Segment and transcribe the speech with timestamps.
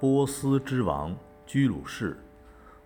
[0.00, 1.12] 波斯之王
[1.44, 2.16] 居鲁士，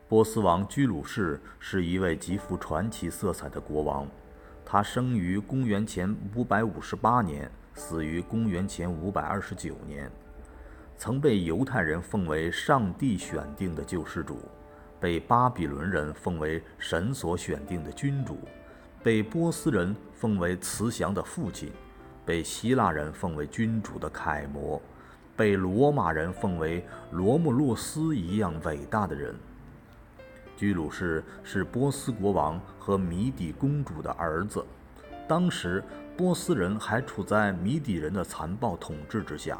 [0.08, 4.08] 波斯王居鲁士是一位极富传奇色彩的国王。
[4.64, 10.10] 他生于公元前558年，死于公元前529年。
[10.96, 14.38] 曾被犹太人奉为上帝选定的救世主，
[14.98, 18.38] 被巴比伦人奉为神所选定的君主，
[19.02, 21.70] 被波斯人奉为慈祥的父亲，
[22.24, 24.80] 被希腊人奉为君主的楷模。
[25.36, 29.34] 被罗马人奉为罗慕洛斯一样伟大的人。
[30.56, 34.64] 居鲁士是波斯国王和米底公主的儿子。
[35.26, 35.82] 当时，
[36.16, 39.58] 波斯人还处在米底人的残暴统治之下。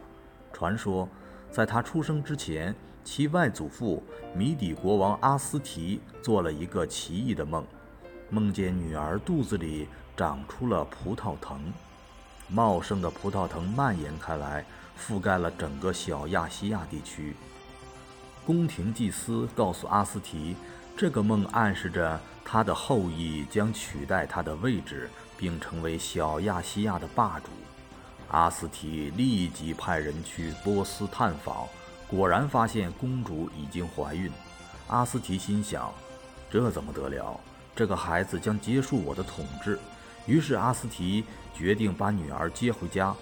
[0.53, 1.09] 传说，
[1.51, 4.03] 在他出生之前，其外祖父
[4.35, 7.65] 米底国王阿斯提做了一个奇异的梦，
[8.29, 11.73] 梦见女儿肚子里长出了葡萄藤，
[12.49, 14.65] 茂盛的葡萄藤蔓延开来。
[15.09, 17.35] 覆盖了整个小亚细亚地区。
[18.47, 20.57] 宫廷祭司告诉阿斯提，
[20.97, 27.47] 这个梦暗示着他的后裔将取代他的位置，并成为小亚细亚的霸主。
[28.29, 31.67] 阿斯提立即派人去波斯探访，
[32.09, 34.31] 果然发现公主已经怀孕。
[34.89, 35.93] 阿斯提心想：
[36.51, 37.39] 这怎么得了？
[37.75, 39.79] 这个孩子将结束我的统治。
[40.27, 41.25] 于是阿斯提
[41.55, 43.15] 决定把女儿接回家。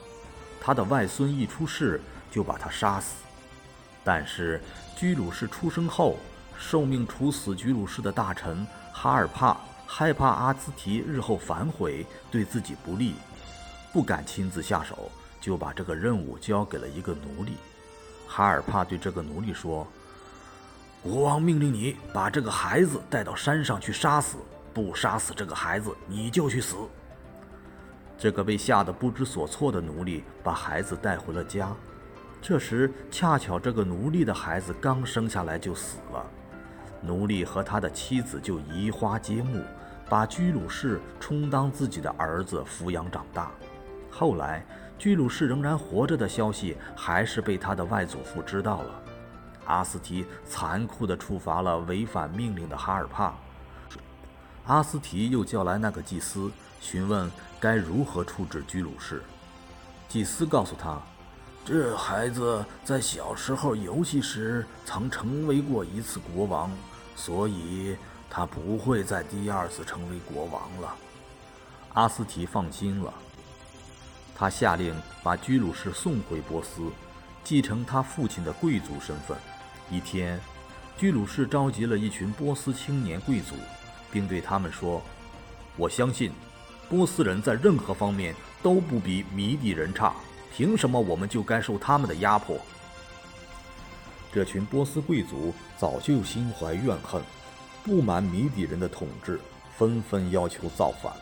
[0.61, 3.17] 他的外孙一出世就把他杀死，
[4.05, 4.61] 但是
[4.95, 6.19] 居鲁士出生后，
[6.59, 13.15] 受命处死居鲁士的大臣哈尔帕害怕阿兹提日后反悔对自己不利，
[13.93, 17.55] 不敢亲自下手，就把这个任务交给了一个奴隶。
[18.29, 19.85] 哈尔帕对这个奴隶说
[21.03, 24.37] ：“国王命令你把这个孩子带到山上去杀死，
[24.73, 26.77] 不杀死这个孩子，你就去死。”
[28.21, 31.75] 这个被吓得不知所措的奴隶把孩子带回了家，
[32.43, 36.27] 这时恰巧这个奴隶的孩子刚生下来就死了，
[37.01, 39.65] 奴隶和他的妻子就移花接木，
[40.07, 43.51] 把居鲁士充当自己的儿子抚养长大。
[44.11, 44.63] 后来
[44.99, 49.03] 居鲁士仍然活着的消息还是被他的外祖父知道了，
[49.65, 53.35] 阿斯提残酷地处罚了违反命令的哈尔帕。
[54.67, 56.51] 阿斯提又叫来那个祭司，
[56.81, 57.31] 询问
[57.61, 59.23] 该如何处置居鲁士。
[60.09, 61.01] 祭司告诉他，
[61.65, 66.71] 这孩子在小时候游戏时曾成为过一次国王，
[67.15, 67.97] 所以
[68.29, 70.97] 他不会再第二次成为国王了。
[71.95, 73.13] 阿斯提放心了，
[74.35, 76.91] 他下令把居鲁士送回波斯，
[77.45, 79.37] 继承他父亲的贵族身份。
[79.91, 80.41] 一天，
[80.97, 83.55] 居鲁士召集了一群波斯青年贵族。
[84.13, 85.01] 并对他们说
[85.79, 86.33] ：“我相信，
[86.91, 90.13] 波斯人在任何方面都不比米底人差，
[90.53, 92.59] 凭什么我们就该受他们的压迫？”
[94.35, 97.23] 这群波斯贵族早就心怀怨恨，
[97.85, 99.41] 不满米底人的统治，
[99.77, 101.13] 纷纷要求造反。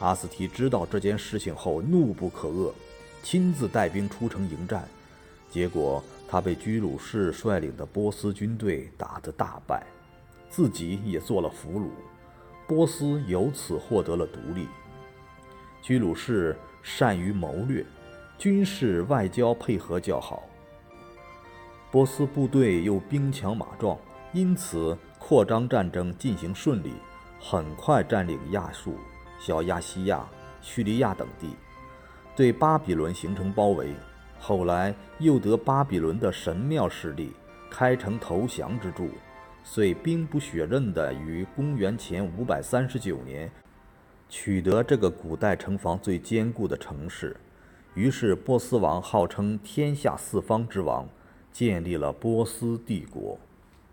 [0.00, 2.70] 阿斯提知道这件事情后，怒不可遏，
[3.22, 4.86] 亲自带兵出城迎战，
[5.50, 9.82] 结果他被居鲁士率领的波斯军队打得大败，
[10.50, 11.88] 自己也做了俘虏。
[12.66, 14.66] 波斯由此获得了独立。
[15.86, 17.86] 居鲁士善于谋略，
[18.36, 20.42] 军事外交配合较好。
[21.92, 23.96] 波斯部队又兵强马壮，
[24.32, 26.94] 因此扩张战争进行顺利，
[27.38, 28.96] 很快占领亚述、
[29.38, 30.28] 小亚细亚、
[30.60, 31.50] 叙利亚等地，
[32.34, 33.94] 对巴比伦形成包围。
[34.40, 37.32] 后来又得巴比伦的神庙势力，
[37.70, 39.08] 开城投降之助。
[39.62, 43.48] 遂兵不血刃地于公元前五百三十九年
[44.28, 47.36] 取得这个古代城防最坚固的城市，
[47.94, 51.08] 于是波斯王号称天下四方之王，
[51.52, 53.38] 建立了波斯帝国。